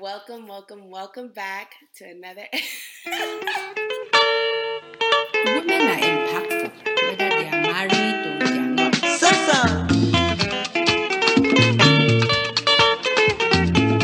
[0.00, 2.44] Welcome, welcome, welcome back to another.
[5.44, 6.70] Women are impactful,
[7.02, 8.94] whether they are married or they are not.
[8.94, 9.88] Sasa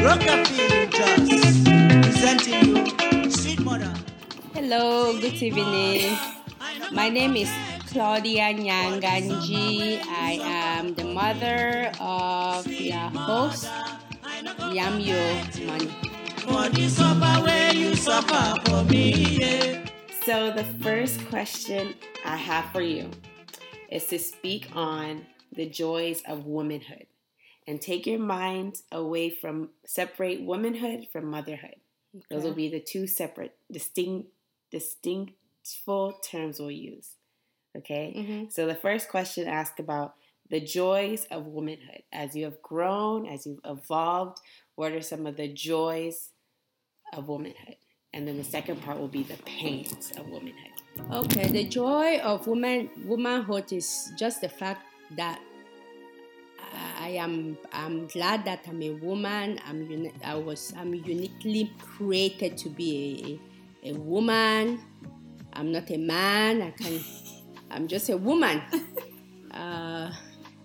[0.02, 1.28] Rockabilly Jazz
[2.02, 3.94] presenting you Sweet Mother.
[4.52, 6.18] Hello, good evening.
[6.90, 7.50] My name is
[7.86, 10.02] Claudia Nyanganji.
[10.08, 13.68] I am the mother of your host,
[14.74, 15.86] Yamyo Money.
[16.38, 19.38] For the suffer where you suffer for me.
[19.38, 19.86] Yeah.
[20.24, 23.08] so, the first question I have for you
[23.88, 27.06] is to speak on the joys of womanhood
[27.68, 31.76] and take your mind away from separate womanhood from motherhood.
[32.28, 34.30] Those will be the two separate, distinct,
[34.72, 37.10] distinctful terms we'll use.
[37.76, 38.12] Okay?
[38.16, 38.52] Mhm.
[38.52, 40.16] So the first question asks about
[40.50, 42.02] the joys of womanhood.
[42.12, 44.38] As you have grown, as you've evolved,
[44.76, 46.30] what are some of the joys
[47.12, 47.76] of womanhood?
[48.12, 50.72] And then the second part will be the pains of womanhood.
[51.12, 54.82] Okay, the joy of woman womanhood is just the fact
[55.16, 55.40] that
[57.04, 59.60] I am I'm glad that I'm a woman.
[59.66, 63.40] I'm uni- I was I'm uniquely created to be
[63.84, 64.80] a, a, a woman.
[65.52, 66.62] I'm not a man.
[66.62, 67.00] I can
[67.70, 68.62] I'm just a woman.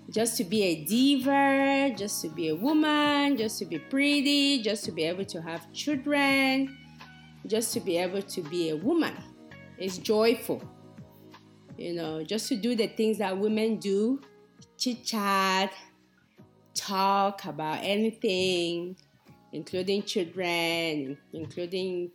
[0.10, 4.84] just to be a diva, just to be a woman, just to be pretty, just
[4.86, 6.76] to be able to have children,
[7.46, 9.14] just to be able to be a woman.
[9.78, 10.64] It's joyful.
[11.78, 14.20] You know, just to do the things that women do,
[14.78, 15.74] chit chat,
[16.74, 18.98] talk about anything,
[19.54, 22.12] including children, including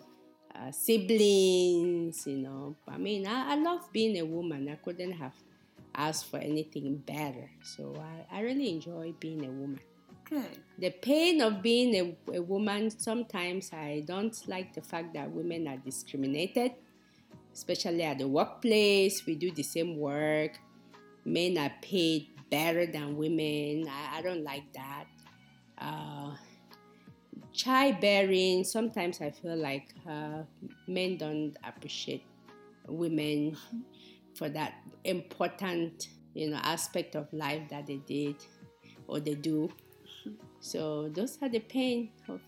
[0.54, 2.76] uh, siblings, you know.
[2.88, 4.68] I mean, I, I love being a woman.
[4.68, 5.32] I couldn't have
[5.94, 7.50] asked for anything better.
[7.62, 9.80] So I, I really enjoy being a woman.
[10.24, 10.58] Good.
[10.78, 15.68] The pain of being a, a woman, sometimes I don't like the fact that women
[15.68, 16.72] are discriminated,
[17.52, 19.24] especially at the workplace.
[19.26, 20.58] We do the same work.
[21.24, 23.86] Men are paid better than women.
[23.88, 25.04] I, I don't like that.
[25.76, 26.34] Uh,
[27.52, 30.42] childbearing, sometimes I feel like uh,
[30.88, 32.24] men don't appreciate
[32.88, 33.56] women
[34.34, 34.74] for that
[35.04, 38.36] important, you know, aspect of life that they did
[39.06, 39.70] or they do.
[40.60, 42.40] So those are the pain of,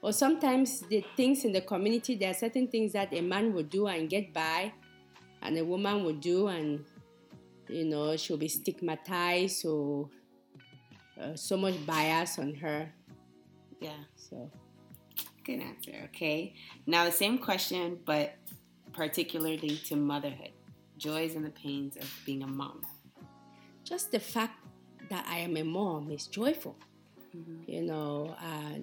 [0.00, 2.14] or sometimes the things in the community.
[2.14, 4.72] There are certain things that a man would do and get by,
[5.42, 6.84] and a woman would do, and
[7.68, 10.08] you know she'll be stigmatized or
[11.20, 12.90] uh, so much bias on her.
[13.80, 14.04] Yeah.
[14.16, 14.50] So
[15.44, 15.92] Good answer.
[16.06, 16.54] Okay.
[16.86, 18.34] Now the same question, but
[18.94, 20.52] particularly to motherhood.
[20.98, 22.82] Joys and the pains of being a mom.
[23.84, 24.58] just the fact
[25.10, 26.76] that I am a mom is joyful.
[27.66, 28.78] You know, uh,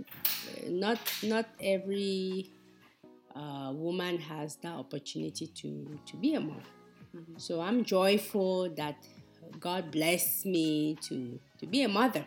[0.69, 2.51] not not every
[3.35, 6.61] uh, woman has that opportunity to to be a mom.
[7.38, 8.97] So I'm joyful that
[9.59, 12.25] God blessed me to to be a mother.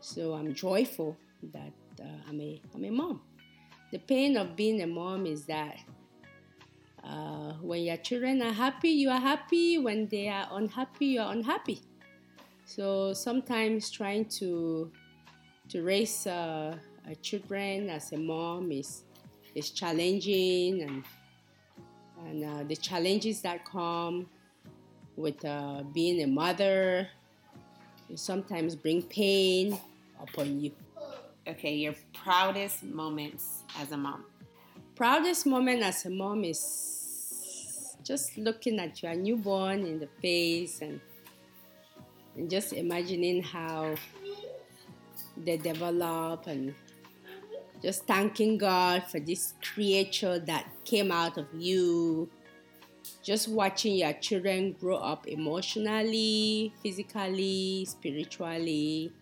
[0.00, 1.16] So I'm joyful
[1.54, 3.22] that uh, I'm a I'm a mom.
[3.92, 5.78] The pain of being a mom is that
[7.04, 9.78] uh, when your children are happy, you are happy.
[9.78, 11.82] When they are unhappy, you are unhappy.
[12.64, 14.90] So sometimes trying to
[15.68, 16.76] to raise uh,
[17.22, 19.04] children as a mom is
[19.54, 21.04] is challenging, and
[22.26, 24.26] and uh, the challenges that come
[25.16, 27.08] with uh, being a mother
[28.14, 29.78] sometimes bring pain
[30.20, 30.72] upon you.
[31.46, 34.24] Okay, your proudest moments as a mom.
[34.98, 41.00] Proudest moment as a mom is just looking at your newborn in the face and,
[42.36, 43.94] and just imagining how
[45.36, 46.74] they develop and
[47.80, 52.28] just thanking God for this creature that came out of you.
[53.22, 59.12] Just watching your children grow up emotionally, physically, spiritually.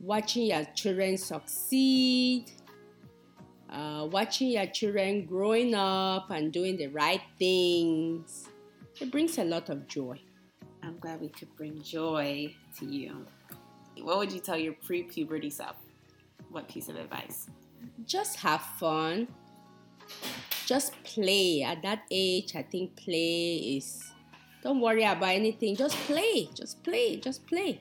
[0.00, 2.50] Watching your children succeed
[3.72, 8.48] uh, watching your children growing up and doing the right things,
[9.00, 10.20] it brings a lot of joy.
[10.82, 13.26] I'm glad we could bring joy to you.
[14.02, 15.76] What would you tell your pre puberty self?
[16.50, 17.46] What piece of advice?
[18.06, 19.28] Just have fun.
[20.66, 21.62] Just play.
[21.62, 24.10] At that age, I think play is.
[24.62, 25.76] Don't worry about anything.
[25.76, 26.48] Just play.
[26.54, 27.16] Just play.
[27.16, 27.80] Just play.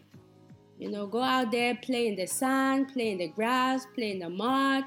[0.79, 4.19] You know, go out there, play in the sun, play in the grass, play in
[4.19, 4.83] the mud.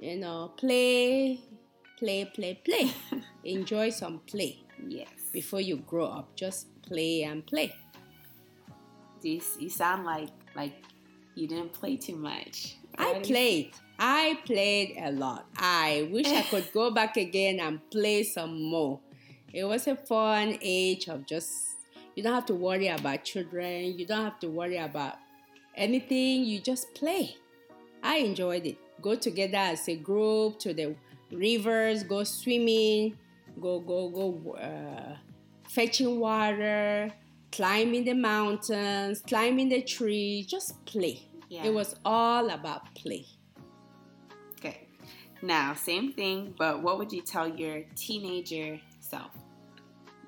[0.00, 1.40] You know, play,
[1.98, 2.90] play, play, play.
[3.44, 4.64] Enjoy some play.
[4.88, 5.08] Yes.
[5.30, 6.34] before you grow up.
[6.36, 7.74] Just play and play.
[9.22, 10.72] You, you sound like like
[11.34, 12.76] you didn't play too much.
[12.96, 13.74] I played.
[13.98, 15.46] I played a lot.
[15.58, 19.00] I wish I could go back again and play some more.
[19.52, 21.52] It was a fun age of just,
[22.14, 25.16] you don't have to worry about children, you don't have to worry about
[25.74, 27.36] anything, you just play.
[28.02, 28.78] I enjoyed it.
[29.00, 30.94] Go together as a group to the
[31.32, 33.16] rivers, go swimming,
[33.60, 35.16] go, go, go uh,
[35.68, 37.10] fetching water,
[37.52, 41.22] climbing the mountains, climbing the trees, just play.
[41.48, 41.64] Yeah.
[41.66, 43.26] It was all about play.
[44.58, 44.86] Okay.
[45.42, 49.30] Now, same thing, but what would you tell your teenager self?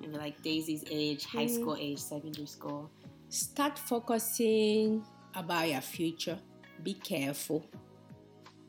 [0.01, 1.55] Maybe like Daisy's age, high Mm.
[1.61, 2.89] school age, secondary school.
[3.29, 5.03] Start focusing
[5.33, 6.39] about your future.
[6.83, 7.65] Be careful.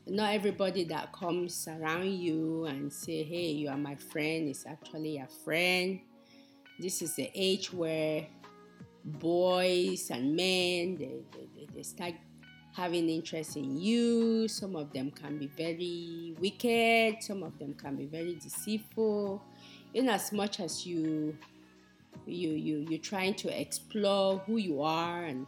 [0.07, 5.17] Not everybody that comes around you and say, "Hey, you are my friend," is actually
[5.17, 5.99] a friend.
[6.79, 8.27] This is the age where
[9.03, 12.13] boys and men they, they, they, start
[12.75, 14.47] having interest in you.
[14.47, 17.23] Some of them can be very wicked.
[17.23, 19.41] Some of them can be very deceitful.
[19.95, 21.35] In as much as you
[22.27, 25.47] you you you're trying to explore who you are and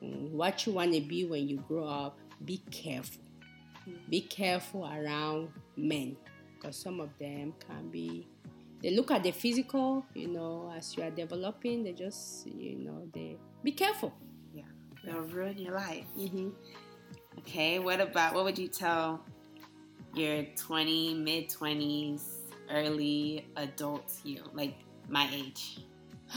[0.00, 3.22] what you want to be when you grow up be careful
[4.08, 6.16] be careful around men
[6.54, 8.26] because some of them can be
[8.82, 13.08] they look at the physical you know as you are developing they just you know
[13.14, 14.12] they be careful
[14.52, 14.64] Yeah.
[15.04, 16.04] They'll ruin your life.
[16.14, 16.50] hmm
[17.38, 17.78] Okay.
[17.78, 19.24] What about, what would you tell
[20.14, 22.22] your 20, mid 20s,
[22.70, 24.36] early adult you?
[24.36, 24.76] Know, like
[25.08, 25.80] my age.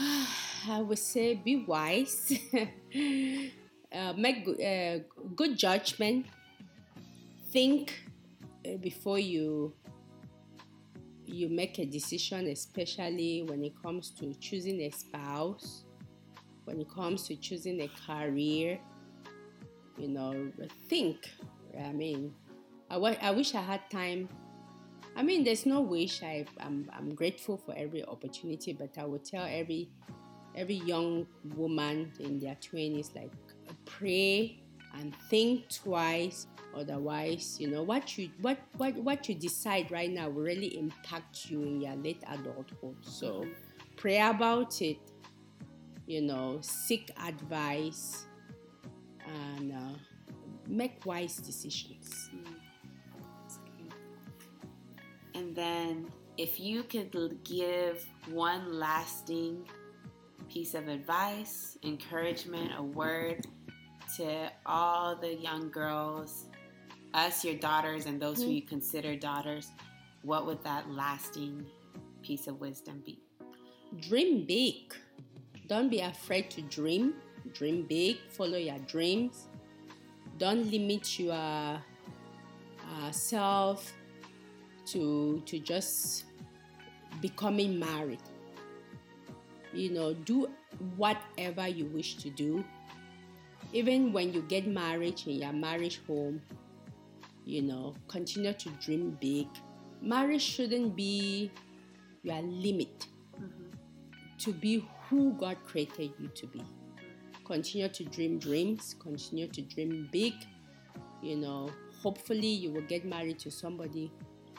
[0.68, 2.32] I would say be wise,
[3.92, 4.98] uh, make good, uh,
[5.36, 6.26] good judgment,
[7.50, 7.98] think
[8.66, 9.74] uh, before you
[11.24, 15.84] you make a decision, especially when it comes to choosing a spouse,
[16.64, 18.78] when it comes to choosing a career.
[19.98, 20.52] You know,
[20.88, 21.30] think.
[21.78, 22.34] I mean,
[22.90, 24.28] I I wish I had time
[25.16, 26.22] I mean, there's no wish.
[26.22, 29.88] I, I'm, I'm grateful for every opportunity, but I would tell every
[30.54, 33.32] every young woman in their twenties, like,
[33.86, 34.62] pray
[35.00, 36.46] and think twice.
[36.74, 41.48] Otherwise, you know what you what what what you decide right now will really impact
[41.50, 42.96] you in your late adulthood.
[43.00, 43.46] So,
[43.96, 44.98] pray about it.
[46.06, 48.26] You know, seek advice
[49.26, 49.98] and uh,
[50.68, 52.30] make wise decisions.
[55.34, 56.06] And then,
[56.36, 59.66] if you could give one lasting
[60.48, 63.46] piece of advice, encouragement, a word
[64.16, 66.46] to all the young girls,
[67.14, 69.70] us, your daughters, and those who you consider daughters,
[70.22, 71.66] what would that lasting
[72.22, 73.20] piece of wisdom be?
[74.00, 74.94] dream big.
[75.66, 77.14] Don't be afraid to dream.
[77.52, 78.18] Dream big.
[78.30, 79.48] Follow your dreams.
[80.38, 81.80] Don't limit your uh,
[83.10, 83.92] self
[84.86, 86.24] to to just
[87.20, 88.22] becoming married.
[89.72, 90.48] You know, do
[90.96, 92.64] whatever you wish to do.
[93.76, 96.40] Even when you get married in your marriage home,
[97.44, 99.48] you know, continue to dream big.
[100.00, 101.50] Marriage shouldn't be
[102.22, 103.06] your limit
[103.38, 103.66] mm-hmm.
[104.38, 106.62] to be who God created you to be.
[107.44, 110.32] Continue to dream dreams, continue to dream big.
[111.22, 111.68] You know,
[112.02, 114.10] hopefully you will get married to somebody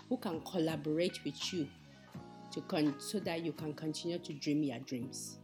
[0.09, 1.67] who can collaborate with you
[2.51, 5.39] to con- so that you can continue to dream your dreams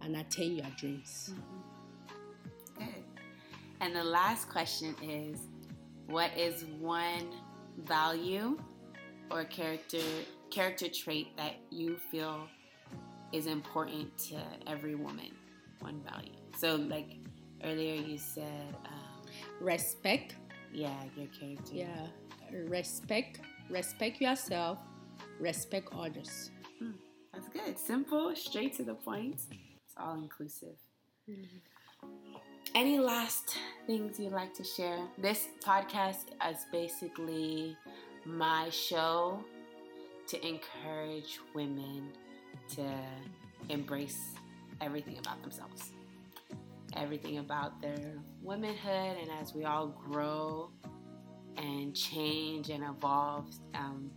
[0.00, 1.34] and attain your dreams.
[1.34, 1.51] Good.
[3.82, 5.40] And the last question is
[6.06, 7.34] what is one
[7.78, 8.56] value
[9.28, 9.98] or character
[10.50, 12.46] character trait that you feel
[13.32, 14.36] is important to
[14.68, 15.32] every woman?
[15.80, 16.36] One value.
[16.56, 17.16] So like
[17.64, 19.22] earlier you said um,
[19.60, 20.36] Respect,
[20.72, 21.72] yeah, your character.
[21.74, 22.06] yeah,
[22.52, 24.78] respect, respect yourself,
[25.40, 26.52] respect others.
[27.32, 27.76] That's good.
[27.80, 29.40] Simple, straight to the point.
[29.84, 30.76] It's all inclusive.
[32.74, 34.98] Any last things you'd like to share?
[35.18, 37.76] This podcast is basically
[38.24, 39.44] my show
[40.28, 42.08] to encourage women
[42.76, 42.82] to
[43.68, 44.32] embrace
[44.80, 45.90] everything about themselves,
[46.96, 50.70] everything about their womanhood, and as we all grow
[51.58, 54.10] and change and evolve, um,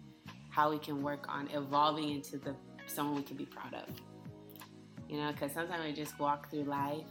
[0.49, 3.93] how we can work on evolving into the someone we can be proud of.
[5.09, 7.03] You know, because sometimes we just walk through life,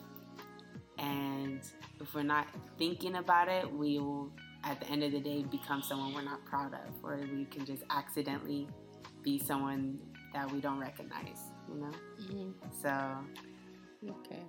[1.05, 1.61] and
[2.01, 2.47] if we're not
[2.79, 4.31] thinking about it, we will,
[4.65, 7.65] at the end of the day, become someone we're not proud of, or we can
[7.65, 8.67] just accidentally
[9.23, 9.99] be someone
[10.33, 11.41] that we don't recognize.
[11.69, 12.49] You know, Mhm.
[12.83, 12.93] so
[14.19, 14.43] Okay.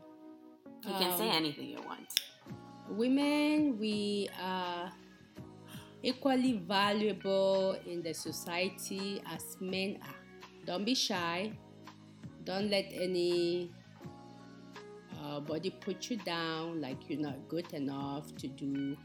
[0.87, 2.09] you can say Um, anything you want.
[2.89, 4.91] women we are
[6.03, 10.21] equally valuable in the society as men are.
[10.65, 11.51] Don't be shy.
[12.43, 13.71] Don't let any
[15.25, 18.95] uh, body put you down like you're not good enough to do.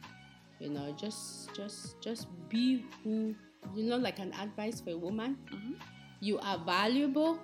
[0.59, 3.35] You know, just just just be who
[3.75, 5.39] you know, like an advice for a woman.
[5.53, 5.75] Mhm.
[6.21, 7.39] You are valuable.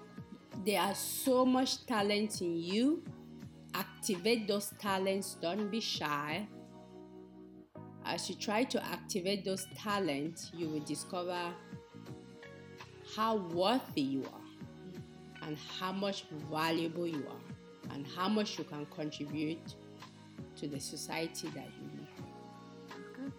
[0.65, 3.05] There are so much talent in you.
[3.75, 5.37] Activate those talents.
[5.41, 6.49] Don't be shy.
[8.05, 11.53] As you try to activate those talents, you will discover
[13.17, 17.57] how worthy you are and how much valuable you are
[17.93, 19.75] and how much you can contribute
[20.57, 23.07] to the society that you live.
[23.17, 23.33] Good.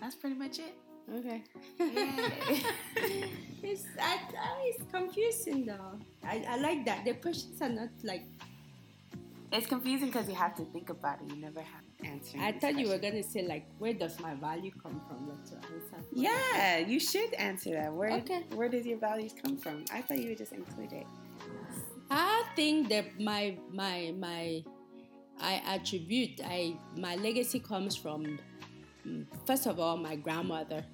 [0.00, 0.74] That's pretty much it.
[1.14, 1.42] Okay.
[3.62, 5.98] It's, I, I- it's confusing though.
[6.24, 7.04] I, I like that.
[7.04, 8.22] The questions are not like.
[9.52, 11.30] It's confusing because you have to think about it.
[11.34, 12.40] You never have answers.
[12.40, 15.28] I thought you were going to say, like, where does my value come from?
[15.28, 16.04] Like, to answer.
[16.12, 17.92] Yeah, you should answer that.
[17.92, 18.42] Where Okay.
[18.54, 19.84] where does your values come from?
[19.92, 21.06] I thought you would just include it.
[22.10, 24.62] I think that my my my
[25.40, 28.38] I attribute I my legacy comes from
[29.06, 30.84] mm, first of all my grandmother.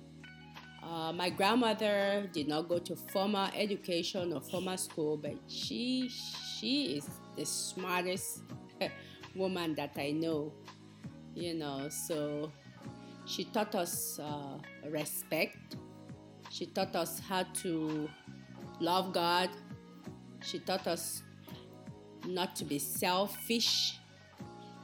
[0.83, 6.97] Uh, my grandmother did not go to formal education or formal school, but she she
[6.97, 8.43] is the smartest
[9.37, 10.53] woman that I know.
[11.35, 12.53] You know, so
[13.25, 14.59] she taught us uh,
[14.91, 15.77] respect.
[16.51, 18.09] She taught us how to
[18.81, 19.49] love God.
[20.43, 21.23] She taught us
[22.27, 23.99] not to be selfish.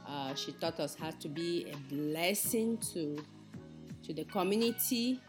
[0.07, 3.17] Uh, she taught us how to be a blessing to
[4.03, 5.21] to the community.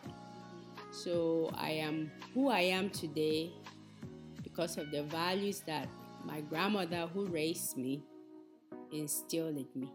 [0.90, 3.50] So I am who I am today
[4.42, 5.88] because of the values that
[6.24, 8.02] my grandmother, who raised me,
[8.92, 9.92] instilled in me.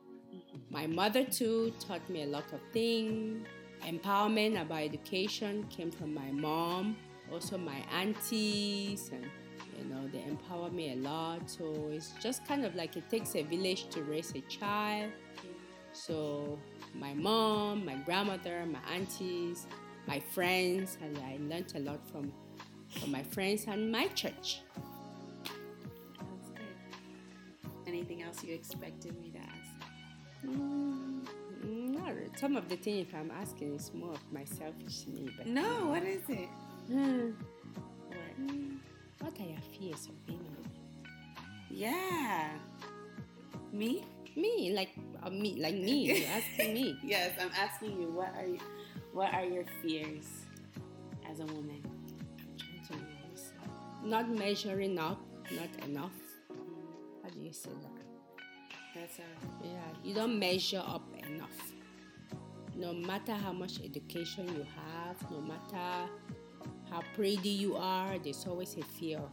[0.70, 3.46] My mother too taught me a lot of things.
[3.84, 6.96] Empowerment about education came from my mom,
[7.32, 9.26] also my aunties, and
[9.78, 11.50] you know they empower me a lot.
[11.50, 15.12] So it's just kind of like it takes a village to raise a child.
[15.94, 16.60] So
[16.94, 19.68] my mom, my grandmother, my aunties,
[20.08, 22.32] my friends, and I learned a lot from
[23.00, 24.62] from my friends and my church.
[26.18, 26.76] That's good.
[27.88, 30.46] Anything else you expected me to ask?
[30.46, 31.26] Mm,
[31.64, 32.30] not really.
[32.38, 35.88] Some of the things if I'm asking is more of my selfish me, but No,
[35.88, 36.50] what is it?
[36.88, 37.32] Hmm.
[39.86, 40.00] What?
[40.00, 40.72] What are your fears of being a woman?
[41.70, 42.50] Yeah.
[43.72, 44.04] Me?
[44.36, 44.90] Me, like
[45.24, 46.06] uh, me, like me.
[46.20, 46.98] You're asking me.
[47.04, 48.12] Yes, I'm asking you.
[48.12, 48.60] What are you,
[49.14, 50.26] what are your fears
[51.30, 51.82] as a woman?
[51.84, 53.20] I'm trying to remember.
[54.04, 55.20] Not measuring up,
[55.52, 56.12] not enough.
[57.24, 58.04] How do you say that?
[58.96, 61.74] That's a Yeah, you don't measure up enough.
[62.76, 66.10] No matter how much education you have, no matter
[66.90, 69.32] how pretty you are, there's always a fear of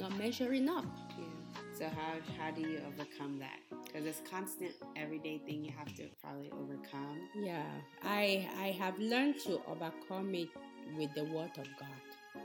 [0.00, 0.84] not measuring up.
[1.18, 1.24] yeah.
[1.72, 3.58] So how how do you overcome that?
[3.84, 7.18] Because it's constant, everyday thing you have to probably overcome.
[7.34, 7.64] Yeah,
[8.02, 10.48] I I have learned to overcome it
[10.96, 12.42] with the word of God.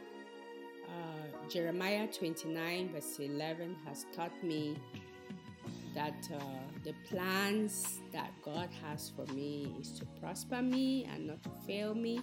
[0.87, 4.77] Uh, Jeremiah 29 verse 11 has taught me
[5.93, 6.39] that uh,
[6.83, 11.95] the plans that God has for me is to prosper me and not to fail
[11.95, 12.21] me.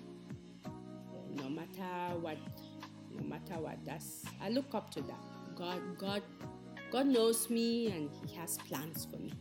[1.35, 2.37] No matter what,
[3.17, 3.79] no matter what.
[3.85, 5.21] That's I look up to that.
[5.57, 6.23] God, God,
[6.91, 9.33] God knows me and He has plans for me.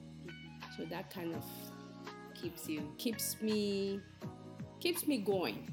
[0.78, 1.44] So that kind of
[2.34, 2.92] Keeps you.
[2.98, 4.00] keeps me
[4.80, 5.72] keeps me going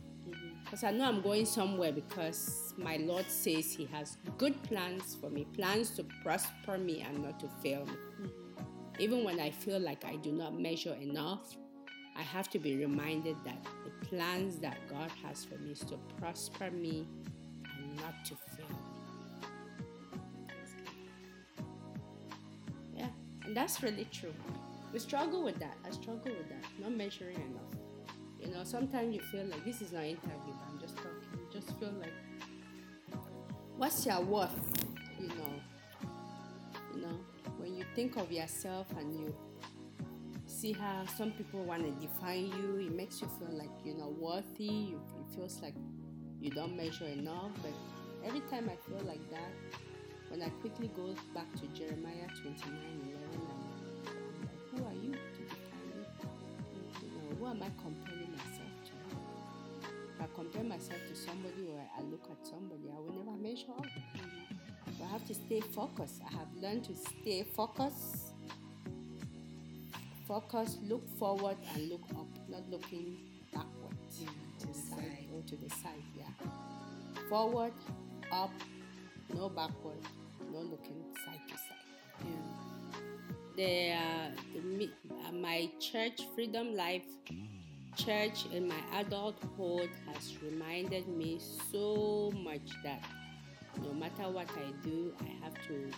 [0.62, 5.30] because I know I'm going somewhere because my Lord says He has good plans for
[5.30, 8.30] me, plans to prosper me and not to fail me.
[8.98, 11.56] Even when I feel like I do not measure enough,
[12.16, 15.96] I have to be reminded that the plans that God has for me is to
[16.18, 17.06] prosper me
[18.00, 18.66] not to fail.
[22.96, 23.08] Yeah,
[23.44, 24.34] and that's really true.
[24.92, 25.76] We struggle with that.
[25.86, 26.64] I struggle with that.
[26.80, 27.72] Not measuring enough.
[28.40, 31.12] You know, sometimes you feel like this is not interview, I'm just talking.
[31.34, 32.12] You just feel like,
[33.76, 34.52] what's your worth?
[35.20, 35.52] You know,
[36.94, 37.18] you know,
[37.58, 39.34] when you think of yourself and you
[40.46, 44.12] see how some people want to define you, it makes you feel like you're not
[44.18, 44.94] worthy.
[44.94, 45.74] It feels like
[46.48, 47.50] you don't measure enough.
[47.62, 47.72] But
[48.24, 49.52] every time I feel like that,
[50.30, 52.72] when I quickly go back to Jeremiah 29
[53.04, 56.06] 11, I'm, like, who are you to define me?
[57.02, 59.88] You know, who am I comparing myself to?
[60.14, 63.72] If I compare myself to somebody or I look at somebody, I will never measure
[63.76, 63.86] up.
[64.96, 66.22] So I have to stay focused.
[66.26, 68.32] I have learned to stay focused.
[70.26, 73.18] Focus, look forward and look up, not looking
[73.52, 74.24] backwards.
[74.58, 75.28] To the side.
[75.46, 76.02] to the side.
[76.16, 76.24] Yeah.
[77.28, 77.72] Forward,
[78.32, 78.50] up,
[79.34, 80.02] no backward,
[80.52, 82.24] no looking side to side.
[82.24, 82.58] Yeah.
[83.56, 84.90] The, uh, the
[85.26, 87.02] uh, my church, Freedom Life
[87.96, 91.40] Church, in my adulthood has reminded me
[91.72, 93.02] so much that
[93.82, 95.90] no matter what I do, I have to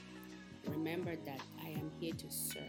[0.71, 2.63] remember that I am here to serve.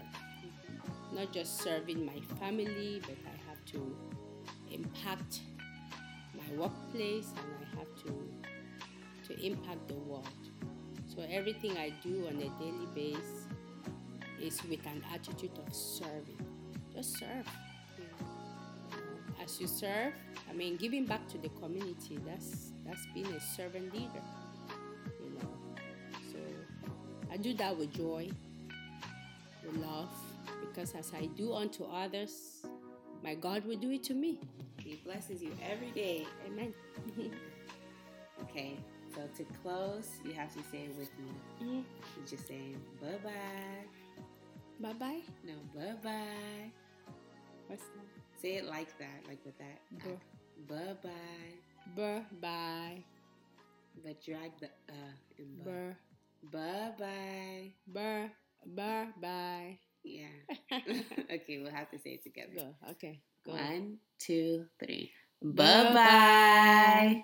[1.14, 3.96] Not just serving my family, but I have to
[4.72, 5.42] impact
[6.52, 10.28] my workplace and I have to to impact the world.
[11.08, 13.48] So everything I do on a daily basis
[14.42, 16.46] is with an attitude of serving.
[16.94, 17.46] Just serve.
[18.00, 18.26] Know,
[19.44, 20.14] As you serve,
[20.50, 22.20] I mean, giving back to the community.
[22.26, 24.24] That's that's being a servant leader.
[25.24, 25.54] You know,
[26.32, 26.40] so
[27.32, 28.30] I do that with joy,
[29.66, 30.10] with love,
[30.62, 32.66] because as I do unto others,
[33.24, 34.40] my God will do it to me.
[34.92, 36.28] He blesses you every day.
[36.46, 36.74] Amen.
[38.44, 38.76] Okay,
[39.16, 41.32] so to close, you have to say it with me.
[41.62, 41.84] Mhm.
[42.18, 43.86] You just say bye bye.
[44.82, 45.22] Bye bye.
[45.46, 46.72] No, bye bye.
[47.68, 48.08] What's that?
[48.42, 49.80] Say it like that, like with that.
[50.68, 51.54] Bye bye.
[51.96, 53.04] Bye bye.
[54.04, 55.96] But drag the uh in bye.
[56.52, 57.72] Bye Bye bye.
[57.88, 58.30] bye
[58.66, 59.80] bye bye.
[60.04, 60.36] Yeah.
[61.36, 62.58] okay, we'll have to say it together.
[62.58, 62.76] Go.
[62.92, 63.22] Okay.
[63.46, 65.12] One, two, three.
[65.42, 67.24] Bye bye.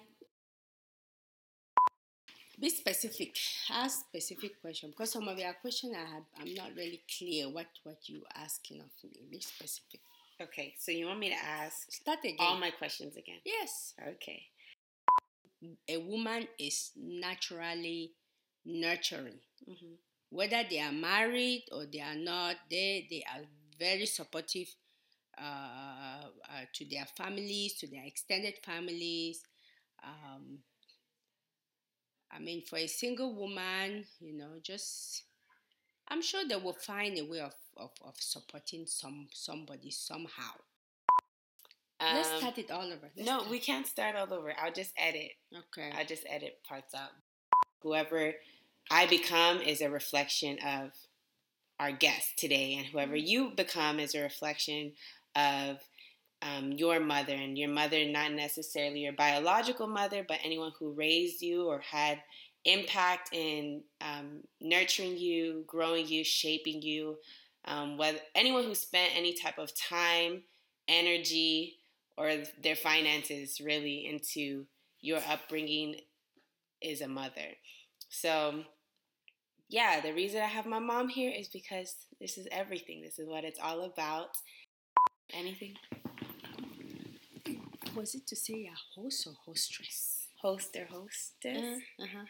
[2.60, 3.38] Be specific.
[3.72, 7.68] Ask specific question because some of your question I have, I'm not really clear what
[7.84, 9.20] what you asking of me.
[9.30, 10.02] Be specific.
[10.42, 12.38] Okay, so you want me to ask Start again.
[12.40, 13.40] all my questions again?
[13.46, 13.94] yes.
[14.08, 14.44] Okay.
[15.90, 18.12] A woman is naturally
[18.66, 19.40] nurturing.
[19.66, 19.94] hmm
[20.30, 23.44] Whether they are married or they are not, they they are
[23.80, 24.68] very supportive
[25.40, 29.42] uh, uh, to their families, to their extended families.
[30.04, 30.60] Um,
[32.32, 35.24] I mean, for a single woman, you know, just
[36.08, 40.54] I'm sure they will find a way of, of, of supporting some somebody somehow.
[42.00, 43.10] Let's Um, start it all over.
[43.16, 43.50] Let's no, start.
[43.50, 44.54] we can't start all over.
[44.60, 45.32] I'll just edit.
[45.56, 45.92] Okay.
[45.98, 47.10] I'll just edit parts out.
[47.82, 48.34] Whoever
[48.90, 50.92] I become is a reflection of
[51.80, 54.94] our guest today, and whoever you become is a reflection
[55.38, 55.78] of
[56.42, 61.42] um, your mother, and your mother, not necessarily your biological mother, but anyone who raised
[61.42, 62.22] you or had
[62.66, 67.18] impact in um, nurturing you, growing you, shaping you.
[67.66, 70.44] Um, whether anyone who spent any type of time,
[70.88, 71.78] energy,
[72.18, 74.66] or their finances really into
[75.02, 75.96] your upbringing
[76.82, 77.56] is a mother.
[78.10, 78.64] So,
[79.70, 83.02] yeah, the reason I have my mom here is because this is everything.
[83.02, 84.30] This is what it's all about.
[85.34, 85.76] Anything?
[87.96, 90.28] Was it to say a host or hostess?
[90.42, 91.82] Host or hostess?
[92.00, 92.26] Uh huh.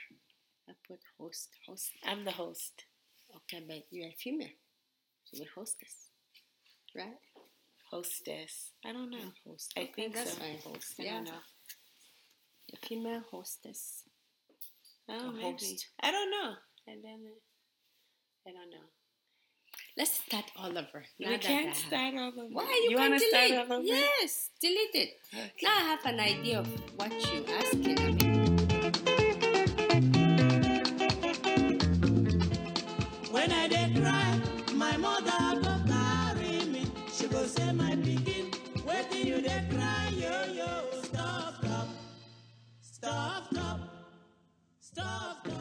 [0.69, 1.91] I put host, host.
[2.05, 2.85] I'm the host.
[3.35, 4.55] Okay, but you're a female.
[5.25, 6.09] So you're hostess.
[6.95, 7.17] Right?
[7.91, 8.71] Hostess.
[8.85, 9.31] I don't know.
[9.45, 9.73] Host.
[9.77, 10.39] I Okay, think that's so.
[10.39, 10.57] fine.
[10.63, 10.95] Host.
[10.99, 11.21] I yeah.
[12.73, 14.03] A female hostess.
[15.09, 15.51] Oh, A maybe.
[15.51, 15.87] host.
[16.01, 16.53] I don't know.
[16.87, 17.37] I don't know.
[18.47, 18.87] I don't know.
[19.97, 21.05] Let's start all over.
[21.19, 22.47] Now we can't start all over.
[22.51, 23.85] Why you, you can't delete?
[23.87, 25.09] Yes, delete it.
[25.33, 25.51] Okay.
[25.63, 27.95] Now I have an idea of what you asking.
[28.15, 28.27] me.
[33.31, 34.39] When I did cry,
[34.75, 36.85] my mother go carry me.
[37.11, 38.53] She go say my picking,
[38.85, 41.01] waiting you did cry, yo yo.
[41.03, 41.87] Stop, stop,
[42.81, 43.79] stop,
[44.79, 45.47] stop.
[45.47, 45.56] stop.